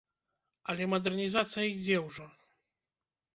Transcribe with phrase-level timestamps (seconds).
[0.71, 2.27] Але мадэрнізацыя ідзе ўжо.